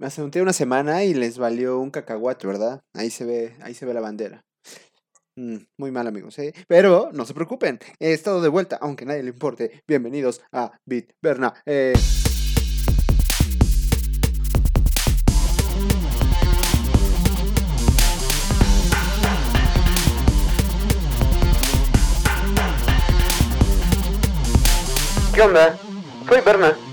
[0.00, 2.84] Me asenté una semana y les valió un cacahuate, ¿verdad?
[2.94, 4.44] Ahí se ve, ahí se ve la bandera.
[5.34, 6.54] Mm, muy mal, amigos, ¿eh?
[6.68, 9.82] Pero no se preocupen, he estado de vuelta, aunque nadie le importe.
[9.88, 11.52] Bienvenidos a Bit Berna.
[11.66, 11.94] Eh.
[25.34, 25.76] ¿Qué onda?
[26.28, 26.87] Soy Berna.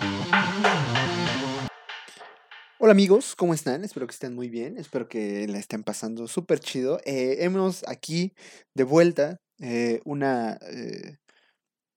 [2.86, 3.84] Hola amigos, ¿cómo están?
[3.84, 7.00] Espero que estén muy bien, espero que la estén pasando súper chido.
[7.04, 8.32] Eh, hemos aquí
[8.76, 11.18] de vuelta eh, una, eh,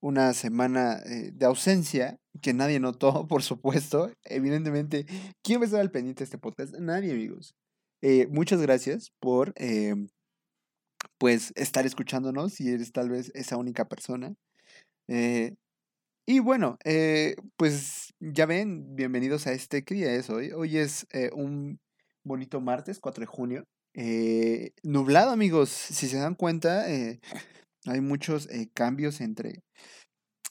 [0.00, 4.10] una semana de ausencia que nadie notó, por supuesto.
[4.24, 5.04] Evidentemente,
[5.42, 6.74] ¿quién va a estar al pendiente de este podcast?
[6.78, 7.54] Nadie, amigos.
[8.30, 9.52] muchas gracias por
[11.18, 14.34] pues estar escuchándonos si eres tal vez esa única persona.
[15.06, 16.78] Y bueno,
[17.58, 20.52] pues ya ven, bienvenidos a este, ¿qué día es hoy?
[20.52, 21.80] Hoy es eh, un
[22.24, 23.64] bonito martes, 4 de junio.
[23.94, 29.62] Eh, nublado, amigos, si se dan cuenta, hay muchos cambios entre,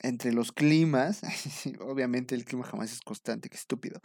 [0.01, 1.21] entre los climas.
[1.81, 4.01] Obviamente el clima jamás es constante, qué estúpido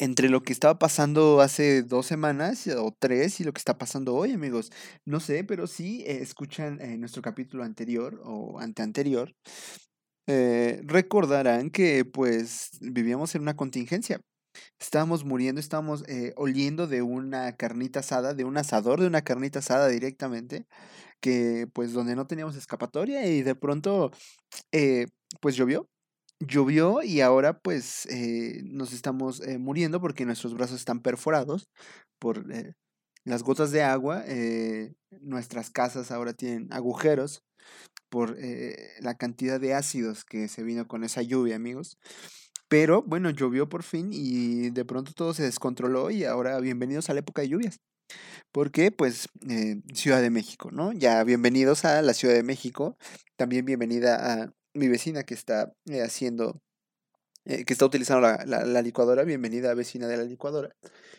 [0.00, 4.14] entre lo que estaba pasando hace dos semanas o tres y lo que está pasando
[4.14, 4.70] hoy, amigos.
[5.04, 9.34] No sé, pero sí eh, escuchan eh, nuestro capítulo anterior o anteanterior.
[10.26, 14.20] Eh, recordarán que pues vivíamos en una contingencia.
[14.80, 16.04] Estábamos muriendo, estábamos
[16.36, 20.66] oliendo de una carnita asada, de un asador de una carnita asada directamente,
[21.20, 24.10] que pues donde no teníamos escapatoria y de pronto
[25.40, 25.88] pues llovió
[26.40, 31.68] llovió y ahora pues eh, nos estamos eh, muriendo porque nuestros brazos están perforados
[32.18, 32.74] por eh,
[33.24, 34.24] las gotas de agua.
[35.20, 37.42] nuestras casas ahora tienen agujeros
[38.08, 38.36] por
[39.00, 41.98] la cantidad de ácidos que se vino con esa lluvia, amigos.
[42.68, 47.14] Pero bueno, llovió por fin y de pronto todo se descontroló y ahora bienvenidos a
[47.14, 47.80] la época de lluvias.
[48.52, 49.28] Porque pues
[49.94, 50.92] Ciudad de México, ¿no?
[50.92, 52.96] Ya bienvenidos a la Ciudad de México.
[53.36, 56.60] También bienvenida a mi vecina que está eh, haciendo,
[57.44, 60.74] eh, que está utilizando la, licuadora, bienvenida vecina de la licuadora.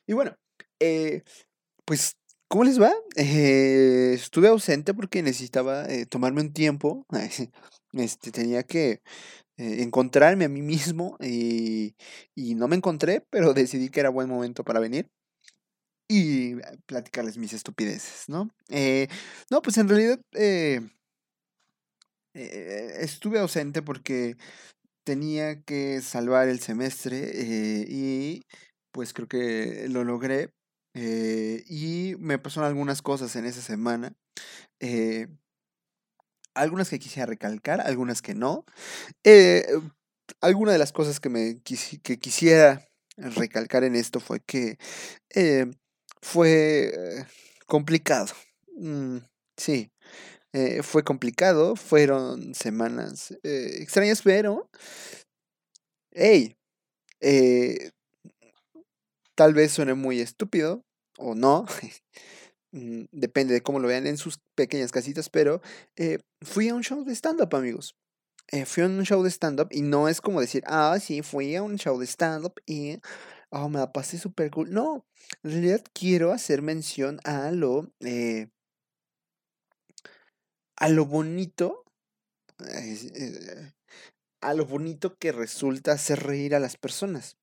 [0.07, 0.35] Y bueno,
[0.79, 1.23] eh,
[1.85, 2.15] pues,
[2.51, 2.91] ¿cómo les va?
[3.15, 7.05] estuve ausente porque necesitaba tomarme un tiempo,
[7.93, 9.01] este, tenía que
[9.57, 11.95] encontrarme a mí mismo y,
[12.35, 15.09] y no me encontré, pero decidí que era buen momento para venir
[16.09, 16.55] y
[16.87, 18.49] platicarles mis estupideces, ¿no?
[19.49, 20.19] no, pues en realidad
[22.33, 24.35] eh, estuve ausente porque
[25.03, 28.41] tenía que salvar el semestre eh, y
[28.91, 30.51] pues creo que lo logré.
[30.93, 34.13] Eh, y me pasaron algunas cosas en esa semana.
[36.53, 38.65] algunas que quisiera recalcar, algunas que no.
[40.41, 42.87] alguna de las cosas que, me que quisiera
[43.17, 44.77] recalcar en esto fue que
[46.21, 47.25] fue
[47.67, 48.33] complicado.
[48.77, 49.17] Mm,
[49.57, 49.91] sí,
[50.53, 54.69] eh, fue complicado, fueron semanas eh, extrañas, pero,
[56.11, 56.57] hey,
[57.21, 57.91] eh,
[59.41, 60.85] tal vez suene muy estúpido
[61.17, 61.65] o no,
[62.73, 65.61] mm, depende de cómo lo vean en sus pequeñas casitas, pero
[66.43, 67.95] fui a un show de stand-up, amigos.
[68.67, 71.63] fui a un show de stand-up y no es como decir, ah, sí, fui a
[71.63, 72.99] un show de stand-up y
[73.49, 74.71] oh, me la pasé súper cool.
[74.71, 75.07] No,
[75.41, 77.91] en realidad quiero hacer mención a lo
[80.75, 81.83] a lo bonito,
[82.59, 83.73] eh,
[84.41, 87.40] a lo bonito que resulta hacer reír a las personas.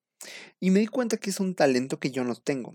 [0.60, 2.74] Y me di cuenta que es un talento que yo no tengo,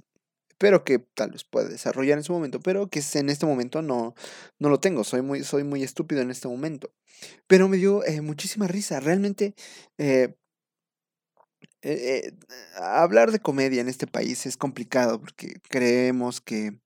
[0.57, 4.15] pero que tal vez pueda desarrollar en su momento, pero que en este momento no,
[4.59, 6.91] no lo tengo, soy muy, soy muy estúpido en este momento.
[7.47, 9.55] Pero me dio eh, muchísima risa, realmente...
[9.97, 10.35] Eh,
[12.75, 16.79] hablar de comedia en este país es complicado porque creemos que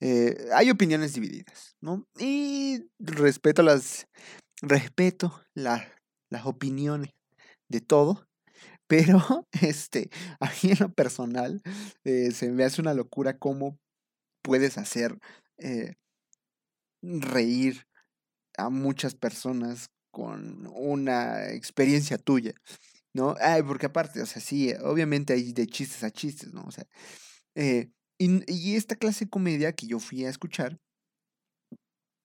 [0.00, 2.06] eh, hay opiniones divididas, ¿no?
[2.18, 4.08] Y respeto las,
[4.60, 5.86] respeto las
[6.44, 7.10] opiniones
[7.68, 8.26] de todo,
[8.92, 11.62] pero este, a mí en lo personal
[12.04, 13.78] eh, se me hace una locura cómo
[14.42, 15.18] puedes hacer
[15.56, 15.94] eh,
[17.00, 17.86] reír
[18.58, 22.52] a muchas personas con una experiencia tuya,
[23.14, 23.34] ¿no?
[23.40, 26.62] Ay, porque aparte, o sea, sí, obviamente hay de chistes a chistes, ¿no?
[26.64, 26.84] O sea,
[28.18, 30.78] y, esta clase de comedia que yo fui a escuchar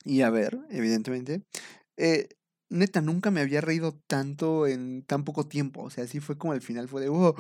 [0.03, 1.43] y a ver, evidentemente,
[1.95, 2.27] eh,
[2.69, 5.83] neta, nunca me había reído tanto en tan poco tiempo.
[5.83, 7.35] O sea, así fue como al final fue de, oh",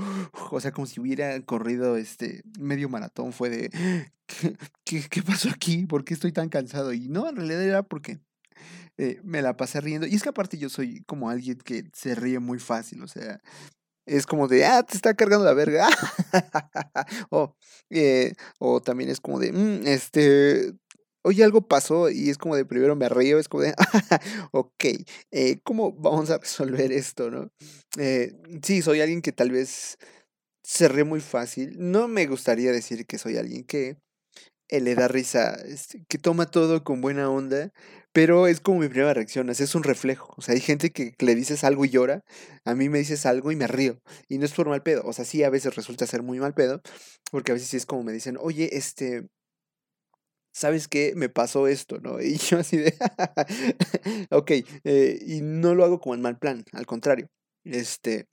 [0.51, 3.33] o sea, como si hubiera corrido este medio maratón.
[3.33, 4.11] Fue de,
[4.83, 5.85] ¿qué, qué, pasó aquí?
[5.85, 6.93] ¿Por qué estoy tan cansado?
[6.93, 8.19] Y no, en realidad era porque
[8.97, 10.07] eh, me la pasé riendo.
[10.07, 13.03] Y es que aparte yo soy como alguien que se ríe muy fácil.
[13.03, 13.41] O sea,
[14.05, 15.87] es como de, ah, te está cargando la verga.
[17.29, 17.55] o,
[17.89, 20.73] eh, o también es como de, mm, este,
[21.27, 23.73] oye, algo pasó y es como de primero me río, es como de,
[24.51, 24.85] ok,
[25.31, 27.51] eh, ¿cómo vamos a resolver esto, no?
[27.97, 28.33] Eh,
[28.63, 29.97] sí, soy alguien que tal vez
[30.63, 31.75] se ríe muy fácil.
[31.77, 33.97] No me gustaría decir que soy alguien que
[34.69, 37.71] eh, le da risa, este, que toma todo con buena onda,
[38.13, 40.33] pero es como mi primera reacción, es un reflejo.
[40.37, 42.23] O sea, hay gente que le dices algo y llora,
[42.65, 44.01] a mí me dices algo y me río.
[44.27, 46.53] Y no es por mal pedo, o sea, sí, a veces resulta ser muy mal
[46.53, 46.81] pedo,
[47.31, 49.27] porque a veces sí es como me dicen, oye, este,
[50.57, 51.13] ¿sabes qué?
[51.15, 52.19] Me pasó esto, ¿no?
[52.21, 52.93] Y yo así de,
[54.31, 54.51] ok,
[54.83, 57.27] eh, y no lo hago como en mal plan, al contrario,
[57.63, 58.27] este,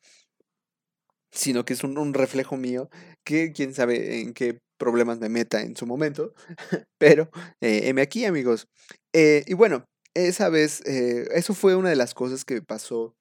[1.30, 2.88] sino que es un, reflejo mío,
[3.24, 6.32] que quién sabe en qué problemas me meta en su momento,
[6.98, 7.30] pero
[7.60, 8.68] eh, aquí, amigos.
[9.12, 9.84] Eh, y bueno,
[10.14, 13.14] esa vez, eh, eso fue una de las cosas que pasó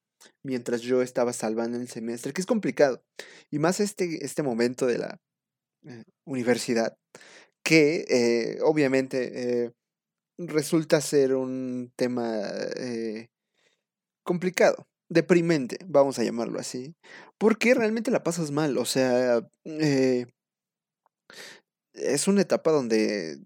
[0.44, 3.02] mientras yo estaba salvando el semestre, que es complicado,
[3.52, 5.18] y más este, este momento de la
[6.26, 6.96] universidad,
[7.64, 9.72] que eh, obviamente eh,
[10.38, 12.42] resulta ser un tema
[12.78, 13.30] eh,
[14.24, 16.96] complicado, deprimente, vamos a llamarlo así,
[17.38, 19.48] porque realmente la pasas mal, o sea,
[21.94, 23.40] es una etapa donde,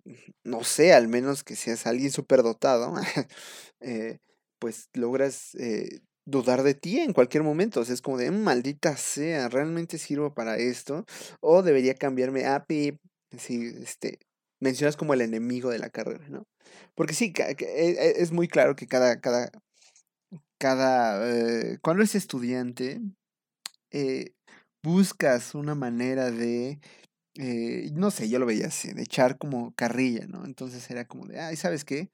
[0.44, 2.94] no sé, al menos que seas alguien superdotado,
[4.60, 5.56] pues logras
[6.28, 7.80] dudar de ti en cualquier momento.
[7.80, 11.06] O sea, es como de, maldita sea, ¿realmente sirvo para esto?
[11.40, 13.00] O debería cambiarme a Pip,
[13.38, 14.20] Sí, este,
[14.60, 16.46] mencionas como el enemigo de la carrera, ¿no?
[16.96, 19.52] Porque sí, e, e, es muy claro que cada, cada,
[20.58, 23.02] cada, eh, cuando eres estudiante,
[23.92, 24.34] eh,
[24.84, 26.80] buscas una manera de,
[27.38, 30.46] eh, no sé, yo lo veía así, de echar como carrilla, ¿no?
[30.46, 32.12] Entonces era como de, ay, ¿sabes qué?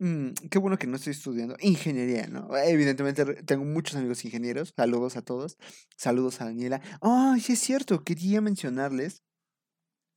[0.00, 2.56] Mm, qué bueno que no estoy estudiando ingeniería, ¿no?
[2.58, 5.56] Evidentemente tengo muchos amigos ingenieros, saludos a todos,
[5.96, 6.82] saludos a Daniela.
[7.02, 9.22] Ay, sí es cierto, quería mencionarles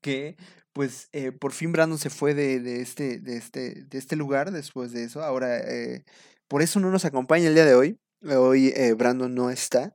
[0.01, 0.37] que
[0.73, 4.51] pues eh, por fin Brandon se fue de, de, este, de, este, de este lugar
[4.51, 5.21] después de eso.
[5.21, 6.03] Ahora, eh,
[6.47, 7.99] por eso no nos acompaña el día de hoy.
[8.25, 9.93] Hoy eh, Brandon no está.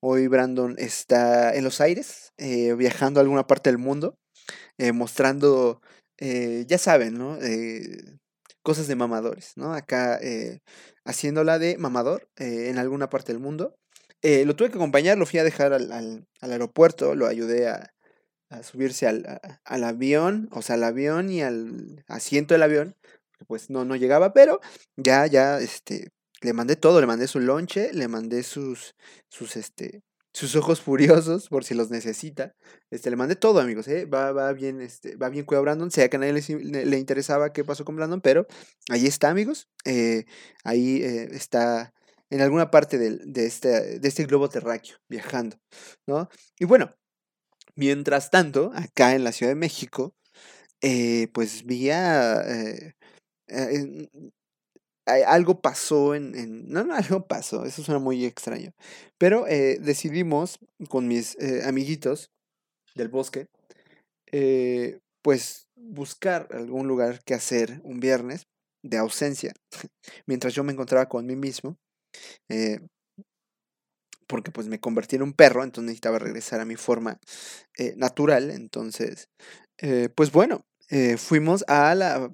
[0.00, 4.16] Hoy Brandon está en los aires, viajando a alguna parte del mundo,
[4.94, 5.82] mostrando,
[6.18, 7.38] ya saben, ¿no?
[8.62, 9.74] cosas de mamadores, ¿no?
[9.74, 10.18] Acá
[11.04, 13.74] haciéndola de mamador en alguna parte del mundo.
[14.22, 17.90] lo tuve que acompañar, lo fui a dejar al, al, al aeropuerto, lo ayudé a,
[18.50, 22.96] a subirse al, al, avión, o sea, al avión y al asiento del avión,
[23.46, 24.60] pues no, no llegaba, pero
[24.96, 26.10] ya, ya, este,
[26.42, 28.96] le mandé todo, le mandé su lonche, le mandé sus,
[29.28, 30.02] sus, este,
[30.32, 32.54] sus ojos furiosos, por si los necesita,
[32.90, 34.04] este, le mandé todo, amigos, ¿eh?
[34.04, 37.52] va, va bien, este, va bien cuidado Brandon, sea que a nadie le, le, interesaba
[37.52, 38.46] qué pasó con Brandon, pero
[38.88, 40.24] ahí está, amigos, eh,
[40.64, 41.94] ahí eh, está
[42.30, 45.56] en alguna parte del, de, este, de este globo terráqueo, viajando,
[46.06, 46.28] ¿no?
[46.58, 46.96] Y bueno,
[47.76, 50.14] Mientras tanto, acá en la Ciudad de México,
[50.82, 52.42] eh, pues vía...
[52.46, 52.94] Eh,
[53.48, 54.08] eh,
[55.26, 58.72] algo pasó en, No, no, algo pasó, eso suena muy extraño.
[59.18, 60.58] Pero decidimos
[60.88, 62.30] con mis amiguitos
[62.94, 63.46] del bosque,
[65.22, 68.46] pues buscar algún lugar que hacer un viernes
[68.82, 69.52] de ausencia,
[70.26, 71.76] mientras yo me encontraba con mí mismo
[74.30, 77.18] porque pues me convertí en un perro, entonces necesitaba regresar a mi forma
[77.76, 78.52] eh, natural.
[78.52, 79.28] Entonces,
[79.78, 82.32] eh, pues bueno, eh, fuimos a la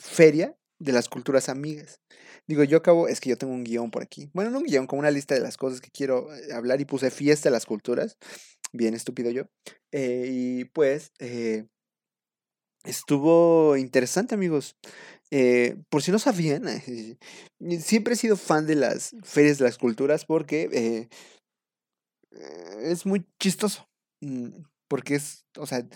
[0.00, 2.00] feria de las culturas amigas.
[2.48, 4.28] Digo, yo acabo, es que yo tengo un guion por aquí.
[4.34, 7.12] Bueno, no un guion, como una lista de las cosas que quiero hablar y puse
[7.12, 8.16] fiesta de las culturas.
[8.72, 9.44] Bien estúpido yo.
[9.92, 11.12] y pues,
[12.84, 14.76] estuvo interesante, amigos.
[15.90, 16.64] por si no sabían,
[17.80, 21.08] siempre he sido fan de las ferias de las culturas porque
[22.82, 23.88] es muy chistoso.
[24.20, 24.48] Mm,
[24.88, 25.86] porque es, o sea,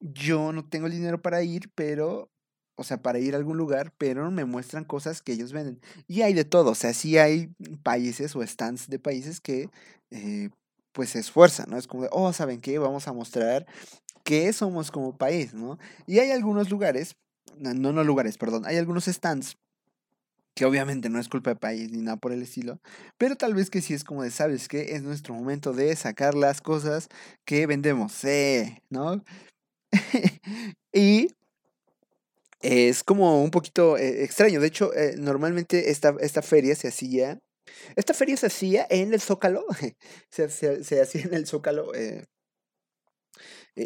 [0.00, 2.30] yo no tengo el dinero para ir, pero,
[2.76, 5.80] o sea, para ir a algún lugar, pero me muestran cosas que ellos venden.
[6.06, 9.70] Y hay de todo, o sea, sí hay países o stands de países que,
[10.10, 10.50] eh,
[10.92, 11.76] pues, se esfuerzan, ¿no?
[11.78, 12.78] Es como, de, oh, ¿saben qué?
[12.78, 13.66] Vamos a mostrar
[14.28, 15.78] qué somos como país, ¿no?
[16.06, 17.16] Y hay algunos lugares,
[17.56, 19.56] no, no lugares, perdón, hay algunos stands
[20.54, 22.78] que obviamente no es culpa del país ni nada por el estilo,
[23.16, 24.94] pero tal vez que sí es como de, ¿sabes qué?
[24.94, 27.08] Es nuestro momento de sacar las cosas
[27.46, 29.24] que vendemos, eh, ¿no?
[30.92, 31.28] y
[32.60, 37.38] es como un poquito eh, extraño, de hecho, eh, normalmente esta, esta feria se hacía,
[37.96, 39.64] esta feria se hacía en el Zócalo,
[40.30, 42.26] se, se, hacía en el Zócalo, eh,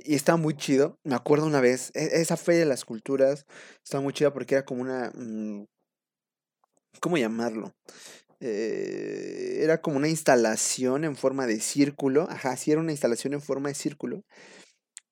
[0.04, 0.98] y estaba muy chido.
[1.04, 3.46] Me acuerdo una vez, e, esa feria de las culturas
[3.84, 5.10] estaba muy chida porque era como una...
[5.14, 5.64] Mm,
[7.00, 7.72] ¿cómo llamarlo?
[8.40, 13.42] eh, era como una instalación en forma de círculo, ajá, sí era una instalación en
[13.42, 14.24] forma de círculo,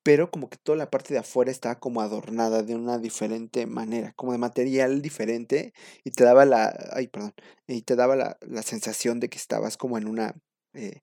[0.03, 4.13] pero como que toda la parte de afuera estaba como adornada de una diferente manera,
[4.15, 5.73] como de material diferente,
[6.03, 7.33] y te daba la, ay, perdón,
[7.67, 10.35] y te daba la, la sensación de que estabas como en una,
[10.73, 11.01] eh,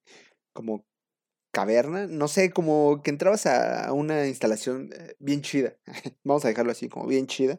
[0.55, 0.85] como
[1.59, 5.77] caverna, no sé, como que entrabas a una instalación eh, bien chida,
[6.23, 7.59] vamos a dejarlo así, como bien chida,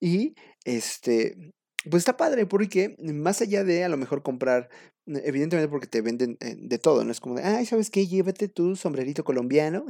[0.00, 0.34] y
[0.66, 1.54] este,
[1.90, 4.68] pues está padre porque más allá de a lo mejor comprar,
[5.06, 8.06] eh, evidentemente porque te venden eh, de todo, no es como de, ay, ¿sabes qué?
[8.06, 9.86] Llévate tu sombrerito colombiano,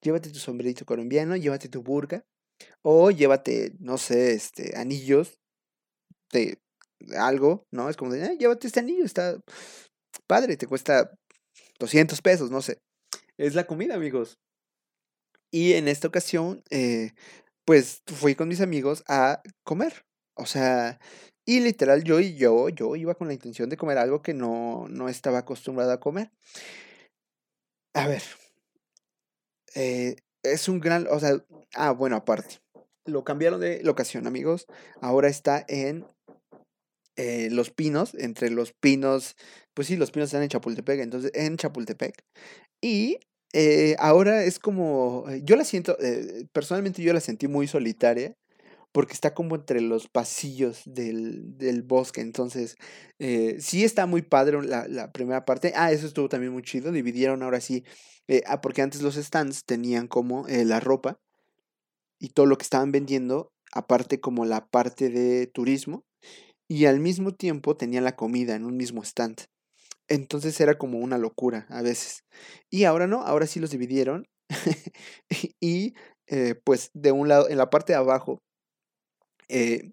[0.00, 2.24] llévate tu sombrerito colombiano, llévate tu burga,
[2.82, 5.40] o llévate, no sé, este, anillos
[6.32, 6.60] de
[7.16, 7.90] algo, ¿no?
[7.90, 9.36] Es como de, ay, llévate este anillo, está
[10.28, 11.10] padre, te cuesta
[11.78, 12.78] 200 pesos, no sé.
[13.36, 14.38] Es la comida, amigos.
[15.50, 17.12] Y en esta ocasión, eh,
[17.64, 20.04] pues fui con mis amigos a comer.
[20.34, 20.98] O sea,
[21.46, 24.86] y literal yo y yo, yo iba con la intención de comer algo que no,
[24.88, 26.30] no estaba acostumbrado a comer.
[27.94, 28.22] A ver,
[29.74, 32.60] eh, es un gran, o sea, ah, bueno, aparte,
[33.04, 34.66] lo cambiaron de locación, amigos.
[35.00, 36.06] Ahora está en
[37.16, 39.36] eh, Los Pinos, entre Los Pinos,
[39.74, 42.14] pues sí, Los Pinos están en Chapultepec, entonces en Chapultepec.
[42.80, 43.18] Y
[43.52, 45.96] eh, ahora es como, yo la siento,
[46.52, 48.36] personalmente yo la sentí muy solitaria
[48.94, 52.20] porque está como entre los pasillos del, del bosque.
[52.20, 52.76] Entonces,
[53.18, 55.72] eh, sí está muy padre la, la, primera parte.
[55.74, 56.92] Ah, eso estuvo también muy chido.
[56.92, 57.82] Dividieron ahora sí,
[58.28, 61.18] eh, ah, porque antes los stands tenían como eh, la ropa
[62.20, 66.04] y todo lo que estaban vendiendo, aparte como la parte de turismo,
[66.68, 69.46] y al mismo tiempo tenían la comida en un mismo stand.
[70.08, 72.24] Entonces era como una locura a veces.
[72.70, 74.26] Y ahora no, ahora sí los dividieron.
[75.60, 75.94] y
[76.64, 78.40] pues de un lado, en la parte de abajo
[79.48, 79.92] eh,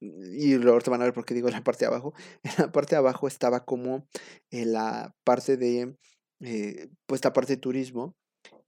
[0.00, 2.14] y ahorita van a ver por qué digo la parte de abajo.
[2.42, 4.06] En la parte de abajo estaba como
[4.50, 5.96] eh, la parte de,
[6.40, 8.14] eh, pues esta parte de turismo.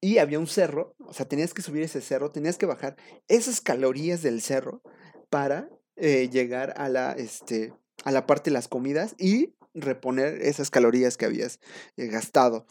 [0.00, 2.96] Y había un cerro, o sea, tenías que subir ese cerro, tenías que bajar
[3.28, 4.82] esas calorías del cerro
[5.30, 7.72] para llegar a la, este,
[8.04, 11.60] a la parte de las comidas y reponer esas calorías que habías
[11.96, 12.66] gastado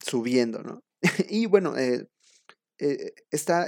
[0.00, 0.80] subiendo, ¿no?
[1.28, 1.74] y bueno,
[2.80, 3.66] eh, está,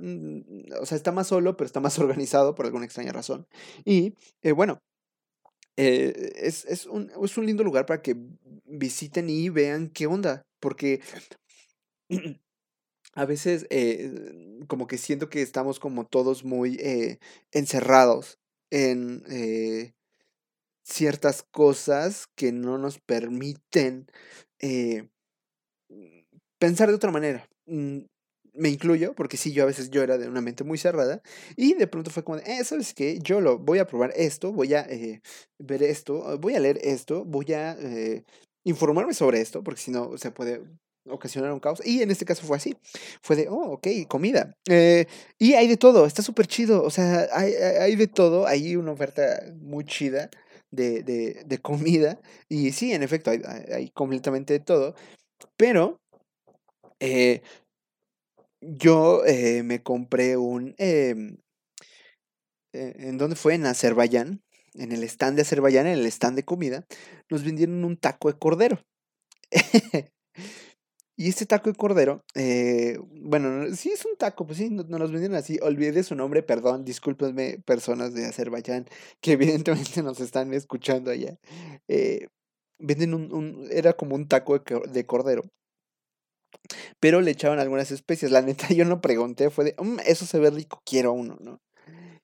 [0.00, 3.46] mm, o sea, está más solo, pero está más organizado por alguna extraña razón.
[3.84, 4.78] Y eh, bueno,
[5.76, 8.16] eh, es, es, un, es un lindo lugar para que
[8.64, 11.00] visiten y vean qué onda, porque
[13.14, 13.66] a veces
[14.68, 16.78] como que siento que estamos como todos muy
[17.52, 18.38] encerrados
[18.70, 19.22] en
[20.84, 24.06] ciertas cosas que no nos permiten
[26.58, 27.46] pensar de otra manera.
[27.66, 28.00] Mm,
[28.54, 31.20] me incluyo, porque sí, yo a veces yo era de una mente muy cerrada,
[31.56, 33.18] y de pronto fue como, de, eh, ¿sabes qué?
[33.20, 35.20] Yo lo voy a probar esto, voy a eh,
[35.58, 38.24] ver esto, voy a leer esto, voy a eh,
[38.64, 40.62] informarme sobre esto, porque si no se puede
[41.08, 41.80] ocasionar un caos.
[41.84, 42.76] Y en este caso fue así.
[43.22, 44.56] Fue de, oh, ok, comida.
[44.68, 45.06] Eh,
[45.38, 46.82] y hay de todo, está súper chido.
[46.82, 48.46] O sea, hay, hay, de todo.
[48.46, 50.30] Hay una oferta muy chida
[50.70, 52.20] de, de, de comida.
[52.48, 53.40] Y sí, en efecto, hay,
[53.72, 54.94] hay completamente de todo.
[55.56, 56.00] Pero
[57.00, 57.42] eh,
[58.60, 60.74] yo eh, me compré un...
[60.78, 61.36] Em,
[62.72, 63.54] eh, ¿En dónde fue?
[63.54, 64.42] En Azerbaiyán.
[64.74, 66.84] En el stand de Azerbaiyán, en el stand de comida,
[67.30, 68.80] nos vendieron un taco de cordero.
[71.16, 75.10] y este taco de cordero, eh, bueno, sí es un taco, pues sí, nos, nos
[75.12, 75.58] vendieron así.
[75.62, 78.86] Olvidé su nombre, perdón, discúlpenme, personas de Azerbaiyán
[79.20, 81.38] que evidentemente nos están escuchando allá.
[82.78, 85.42] venden un, un, era como un taco de cordero
[87.00, 88.30] pero le echaban algunas especias.
[88.30, 91.60] La neta, yo no pregunté, fue de, mm, eso se ve rico, quiero uno, ¿no?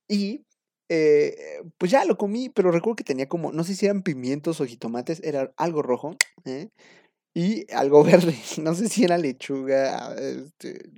[0.09, 0.45] Y
[0.89, 4.61] eh, pues ya lo comí, pero recuerdo que tenía como, no sé si eran pimientos
[4.61, 6.69] o jitomates, era algo rojo, ¿eh?
[7.35, 10.91] Y algo verde, no sé si era lechuga, este,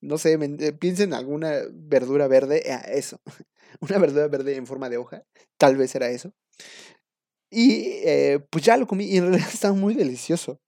[0.00, 3.20] no sé, eh, piensen en alguna verdura verde, ah, eso,
[3.80, 5.24] una verdura verde en forma de hoja,
[5.58, 6.32] tal vez era eso.
[7.50, 8.02] Y
[8.50, 10.60] pues ya lo comí y en realidad estaba muy delicioso.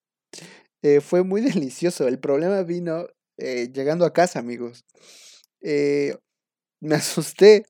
[0.82, 2.08] Eh, fue muy delicioso.
[2.08, 3.06] El problema vino
[3.38, 4.84] eh, llegando a casa, amigos.
[5.62, 6.16] Eh,
[6.80, 7.66] me asusté.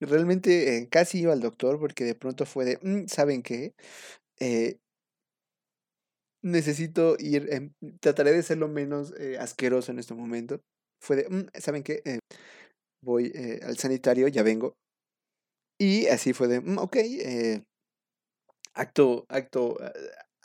[0.00, 3.74] Realmente casi iba al doctor porque de pronto fue de, mm, ¿saben qué?
[6.42, 10.60] Necesito ir, trataré de ser lo menos asqueroso en este momento.
[11.02, 12.02] Fue de, mm, ¿saben qué?
[13.02, 13.32] voy
[13.62, 14.74] al sanitario, ya vengo.
[15.78, 16.96] Y así fue de, mm, ok,
[18.74, 19.76] acto, acto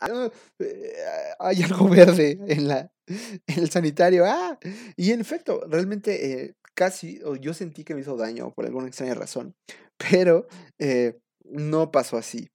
[0.02, 0.94] Ah, eh,
[1.40, 4.26] hay algo verde en, la, en el sanitario.
[4.26, 4.60] Ah,
[4.98, 8.88] y en efecto, realmente eh, casi, o yo sentí que me hizo daño por alguna
[8.88, 9.56] extraña razón,
[9.98, 10.48] pero
[10.80, 12.50] eh, no pasó así.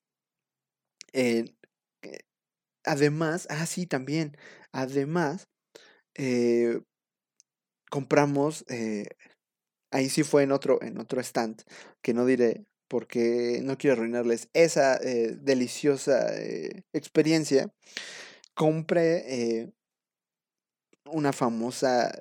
[1.12, 1.59] Eh, eh,
[2.84, 4.36] además, ah, sí, también.
[4.72, 5.48] Además,
[6.14, 6.80] eh,
[7.90, 9.06] compramos, eh,
[9.90, 11.62] ahí sí fue en otro, en otro stand,
[12.02, 16.26] que no diré porque no quiero arruinarles esa eh, deliciosa
[16.92, 17.72] experiencia.
[18.54, 19.72] Compré
[21.06, 22.12] una famosa,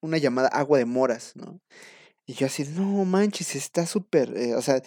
[0.00, 1.60] una llamada agua de moras, ¿no?
[2.26, 4.82] Y yo así, no manches, está súper, o sea,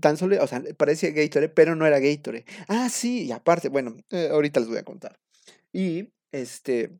[0.00, 2.44] tan solo, o sea, parecía Gatorade, pero no era Gatorade.
[2.68, 5.18] Ah, sí, y aparte, bueno, eh, ahorita les voy a contar.
[5.72, 6.98] Y, este,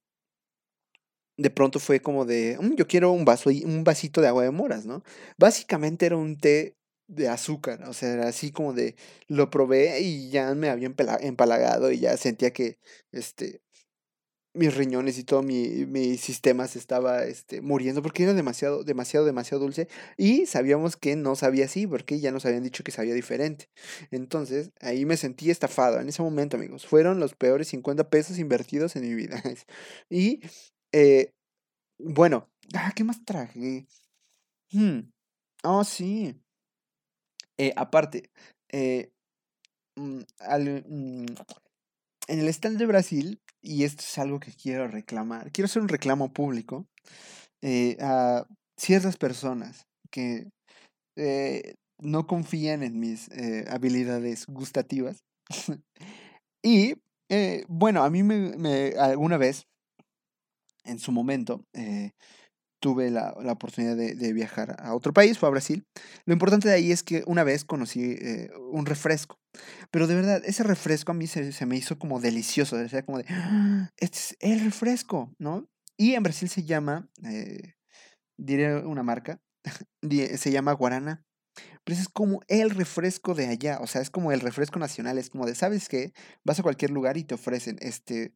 [1.36, 4.50] de pronto fue como de, "Mm, yo quiero un vaso, un vasito de agua de
[4.50, 5.02] moras, ¿no?
[5.38, 6.76] Básicamente era un té
[7.08, 8.96] de azúcar, o sea, era así como de,
[9.28, 10.88] lo probé y ya me había
[11.20, 12.78] empalagado y ya sentía que,
[13.12, 13.60] este,
[14.56, 19.26] mis riñones y todo mi, mi sistema se estaba este, muriendo porque era demasiado, demasiado,
[19.26, 23.14] demasiado dulce y sabíamos que no sabía así porque ya nos habían dicho que sabía
[23.14, 23.68] diferente.
[24.10, 26.86] Entonces ahí me sentí estafado en ese momento, amigos.
[26.86, 29.42] Fueron los peores 50 pesos invertidos en mi vida.
[30.10, 30.40] Y
[30.92, 31.32] eh,
[31.98, 33.86] bueno, ah, ¿qué más traje?
[35.64, 36.34] Oh, sí.
[37.58, 38.30] Eh, aparte,
[38.70, 39.10] eh,
[39.96, 41.26] mm, al- mm,
[42.28, 45.88] en el stand de Brasil, y esto es algo que quiero reclamar, quiero hacer un
[45.88, 46.86] reclamo público
[47.62, 48.46] eh, a
[48.76, 50.48] ciertas personas que
[51.16, 55.18] eh, no confían en mis eh, habilidades gustativas.
[56.62, 56.94] Y
[57.68, 59.66] bueno, a mí me, me- alguna vez,
[60.84, 61.64] en su momento,
[62.86, 65.82] tuve la, la oportunidad de, de viajar a otro país, fue a Brasil.
[66.24, 69.40] Lo importante de ahí es que una vez conocí eh, un refresco,
[69.90, 73.18] pero de verdad, ese refresco a mí se, se me hizo como delicioso, o como
[73.18, 75.66] de, "Ah, este es el refresco, ¿no?
[75.96, 77.74] Y en Brasil se llama, eh,
[78.38, 79.40] diré una marca,
[80.38, 81.24] se llama Guarana.
[81.84, 85.30] Pero es como el refresco de allá, o sea, es como el refresco nacional, es
[85.30, 86.12] como de, ¿sabes qué?
[86.44, 88.34] Vas a cualquier lugar y te ofrecen, este,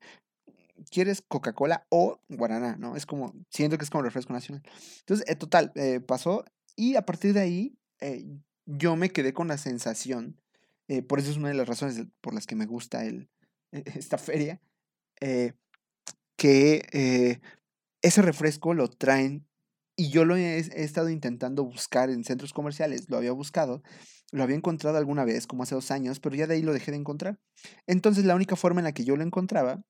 [0.91, 2.77] ¿quieres Coca-Cola o Guaraná?
[2.77, 2.97] ¿No?
[2.97, 4.63] Es como, siento que es como refresco nacional.
[5.01, 6.45] Entonces, eh, total, eh, pasó
[6.77, 8.25] y a partir de ahí eh,
[8.67, 10.41] yo me quedé con la sensación,
[10.89, 13.29] eh, por eso es una de las razones por las que me gusta el,
[13.73, 14.61] esta feria,
[16.37, 17.41] que
[18.01, 19.47] ese refresco lo traen
[19.97, 23.83] y yo lo he, he estado intentando buscar en centros comerciales, lo había buscado,
[24.33, 26.91] lo había encontrado alguna vez, como hace dos años, pero ya de ahí lo dejé
[26.91, 27.39] de encontrar.
[27.87, 29.85] Entonces la única forma en la que yo lo encontraba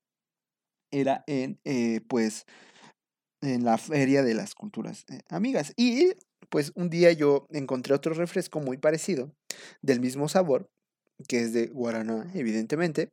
[0.91, 2.45] era en, eh, pues,
[3.41, 5.73] en la feria de las culturas eh, amigas.
[5.77, 6.13] Y
[6.49, 9.33] pues un día yo encontré otro refresco muy parecido,
[9.81, 10.69] del mismo sabor,
[11.27, 13.09] que es de guaraná, evidentemente,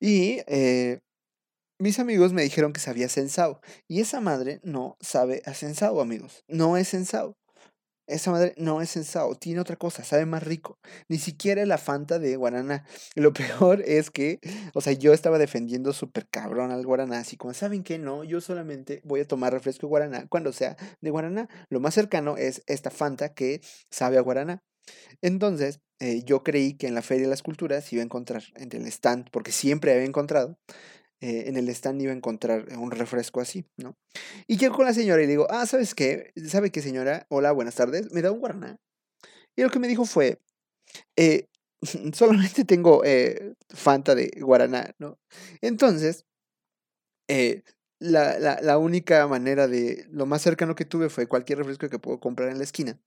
[0.00, 1.00] y eh,
[1.78, 3.60] mis amigos me dijeron que sabía sensao.
[3.88, 6.44] Y esa madre no sabe a sensao, amigos.
[6.48, 7.36] No es sensao.
[8.06, 10.78] Esa madre no es sensao, tiene otra cosa, sabe más rico.
[11.08, 12.84] Ni siquiera la Fanta de Guaraná.
[13.14, 14.40] Lo peor es que,
[14.74, 17.98] o sea, yo estaba defendiendo súper cabrón al Guaraná, así como, ¿saben qué?
[17.98, 21.48] No, yo solamente voy a tomar refresco de Guaraná cuando sea de Guaraná.
[21.68, 24.62] Lo más cercano es esta Fanta que sabe a Guaraná.
[25.22, 28.70] Entonces, eh, yo creí que en la Feria de las Culturas iba a encontrar en
[28.72, 30.58] el stand, porque siempre había encontrado,
[31.26, 33.96] eh, en el stand iba a encontrar un refresco así, ¿no?
[34.46, 36.30] Y llego con la señora y digo, ah, ¿sabes qué?
[36.46, 37.26] ¿Sabe qué, señora?
[37.28, 38.12] Hola, buenas tardes.
[38.12, 38.76] ¿Me da un guaraná?
[39.56, 40.38] Y lo que me dijo fue,
[41.16, 41.48] eh,
[42.14, 45.18] solamente tengo eh, Fanta de guaraná, ¿no?
[45.60, 46.24] Entonces,
[47.28, 47.62] eh,
[47.98, 52.20] la, la, única manera de, lo más cercano que tuve fue cualquier refresco que puedo
[52.20, 53.00] comprar en la esquina.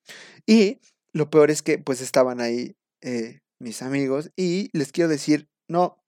[0.45, 0.81] Y
[1.13, 5.98] lo peor es que pues estaban ahí eh, mis amigos y les quiero decir, no,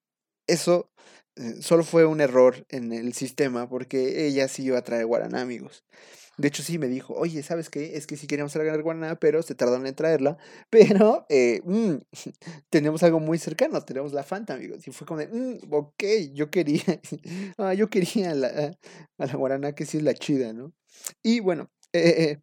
[0.54, 0.92] eso
[1.36, 5.42] eh, solo fue un error en el sistema porque ella sí iba a traer guaraná,
[5.42, 5.84] amigos.
[6.38, 7.96] De hecho, sí me dijo, oye, ¿sabes qué?
[7.98, 10.38] Es que sí queríamos traer guaraná, pero se tardaron en traerla.
[10.70, 11.96] Pero eh, mm,
[12.70, 14.88] tenemos algo muy cercano, tenemos la Fanta, amigos.
[14.88, 16.84] Y fue como de, "Mm, ok, yo quería,
[17.58, 18.78] ah, yo quería la,
[19.18, 20.74] a la guaraná que sí es la chida, ¿no?
[21.24, 22.40] Y bueno, eh,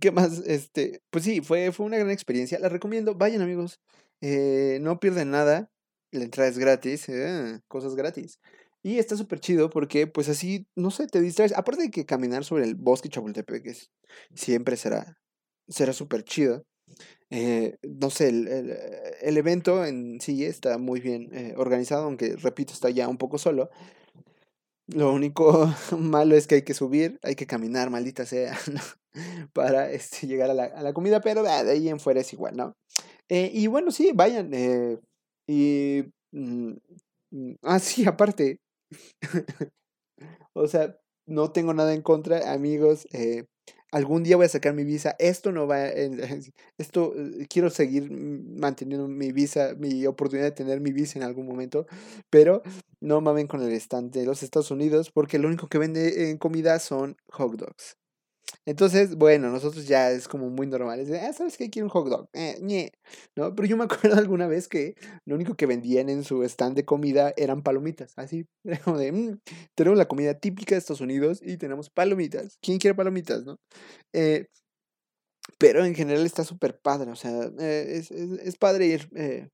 [0.00, 0.38] ¿qué más?
[0.46, 2.58] Este, pues sí, fue, fue una gran experiencia.
[2.58, 3.80] La recomiendo, vayan, amigos.
[4.20, 5.70] eh, no pierden nada.
[6.12, 8.40] La entrada es gratis, eh, cosas gratis.
[8.82, 11.52] Y está súper chido porque, pues así, no sé, te distraes.
[11.56, 13.90] Aparte de que caminar sobre el bosque Chapultepec es,
[14.34, 15.18] siempre será,
[15.68, 16.64] será súper chido.
[17.30, 18.78] Eh, no sé, el, el,
[19.22, 23.38] el evento en sí está muy bien eh, organizado, aunque repito, está ya un poco
[23.38, 23.70] solo.
[24.86, 28.56] Lo único malo es que hay que subir, hay que caminar, maldita sea.
[29.52, 32.56] Para este, llegar a la, a la comida, pero de ahí en fuera es igual,
[32.56, 32.76] ¿no?
[33.28, 34.52] Y bueno, sí, vayan.
[35.48, 36.38] Eh, y.
[36.38, 36.72] mm,
[37.30, 38.60] mm, ah, sí, aparte.
[40.54, 43.06] O sea, no tengo nada en contra, amigos.
[43.12, 43.44] eh,
[43.92, 46.20] algún día voy a sacar mi visa, esto no va, en,
[46.78, 51.46] esto, eh, quiero seguir manteniendo mi visa, mi oportunidad de tener mi visa en algún
[51.46, 51.86] momento,
[52.30, 52.62] pero
[53.00, 56.38] no mamen con el estante de los Estados Unidos porque lo único que vende en
[56.38, 57.96] comida son hot dogs.
[58.64, 61.00] Entonces, bueno, nosotros ya es como muy normal.
[61.00, 61.70] Es de, ah, ¿sabes qué?
[61.70, 62.28] Quiero un hot dog.
[62.32, 62.90] Eh,
[63.36, 63.54] ¿No?
[63.54, 66.84] Pero yo me acuerdo alguna vez que lo único que vendían en su stand de
[66.84, 68.12] comida eran palomitas.
[68.16, 68.46] Así,
[68.84, 69.38] como de, mm,
[69.74, 72.58] tenemos la comida típica de Estados Unidos y tenemos palomitas.
[72.60, 73.58] ¿Quién quiere palomitas, no?
[74.12, 74.46] Eh,
[75.58, 77.10] pero en general está súper padre.
[77.10, 79.48] O sea, eh, es, es, es, padre ir eh,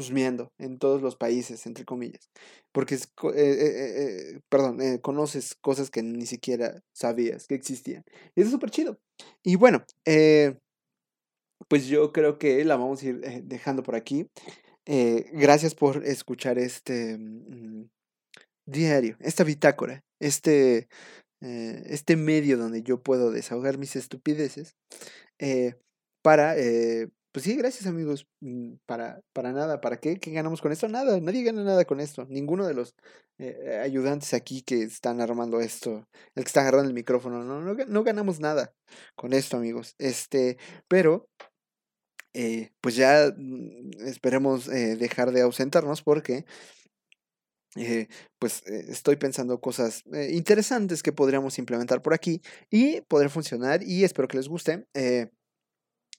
[0.00, 2.28] husmeando en todos los países, entre comillas.
[2.72, 8.04] Porque, es, eh, eh, eh, perdón, conoces cosas que ni siquiera sabías que existían.
[8.34, 8.98] Y es súper chido.
[9.42, 9.84] Y bueno,
[11.68, 14.26] pues yo creo que la vamos a ir dejando por aquí.
[14.86, 17.88] gracias por escuchar este mm,
[18.66, 20.88] diario, esta bitácora, este,
[21.40, 24.74] este medio donde yo puedo desahogar mis estupideces
[26.22, 26.56] para
[27.32, 28.26] pues sí, gracias amigos.
[28.40, 29.80] Mm, para, para nada.
[29.80, 30.18] ¿Para qué?
[30.18, 30.88] ¿Qué ganamos con esto?
[30.88, 31.20] Nada.
[31.20, 32.26] Nadie gana nada con esto.
[32.28, 32.94] Ninguno de los
[33.38, 37.74] eh, ayudantes aquí que están armando esto, el que está agarrando el micrófono, no, no,
[37.74, 38.72] no ganamos nada
[39.16, 39.94] con esto, amigos.
[39.98, 41.28] Este, pero,
[42.34, 46.44] eh, pues ya mm, esperemos eh, dejar de ausentarnos porque...
[48.38, 54.26] pues estoy pensando cosas interesantes que podríamos implementar por aquí y poder funcionar y espero
[54.26, 54.86] que les guste.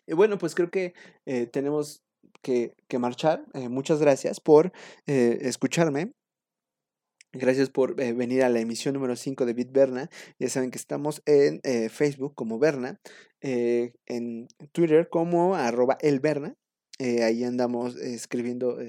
[0.08, 0.94] Y bueno, pues creo que
[1.26, 2.04] eh, tenemos
[2.42, 3.46] que, que marchar.
[3.54, 4.72] Eh, muchas gracias por
[5.08, 6.14] eh, escucharme.
[7.34, 10.10] Gracias por venir a la emisión número 5 de BitBerna.
[10.38, 13.00] Ya saben que estamos en Facebook como Berna,
[13.40, 16.56] en Twitter como arroba elberna.
[17.00, 18.80] ahí andamos escribiendo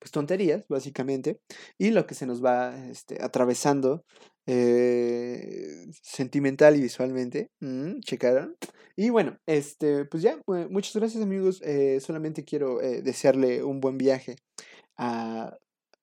[0.00, 1.40] pues tonterías, básicamente.
[1.78, 4.04] Y lo que se nos va este, atravesando
[4.46, 7.50] eh, sentimental y visualmente.
[7.60, 8.56] Mm, ¿Checaron?
[8.96, 11.60] Y bueno, este, pues ya, muchas gracias amigos.
[11.62, 14.36] Eh, solamente quiero eh, desearle un buen viaje
[14.96, 15.58] a,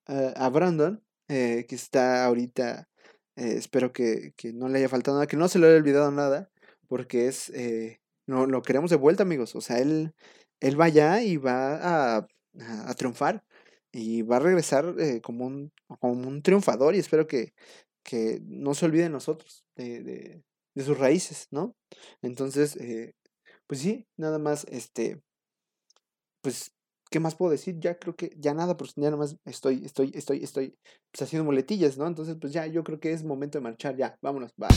[0.06, 2.88] a, Brandon, que está ahorita,
[3.36, 6.50] espero que, que, no le haya faltado nada, que no se le haya olvidado nada,
[6.88, 7.52] porque es,
[8.26, 9.56] no, lo queremos de vuelta amigos.
[9.56, 10.14] O sea, él,
[10.60, 12.28] él va allá y va a,
[12.86, 13.44] a, triunfar
[13.92, 17.54] y va a regresar como, un, como un triunfador y espero que,
[18.04, 21.74] que no se olvide de nosotros, de, de, de sus raíces, ¿no?
[22.22, 23.14] Entonces, eh,
[23.66, 25.22] pues sí, nada más, este,
[26.42, 26.72] pues,
[27.10, 27.80] ¿qué más puedo decir?
[27.80, 30.78] Ya creo que, ya nada, porque ya nada más estoy, estoy, estoy, estoy,
[31.10, 32.06] pues, haciendo muletillas, ¿no?
[32.06, 34.68] Entonces, pues ya, yo creo que es momento de marchar, ya, vámonos, va.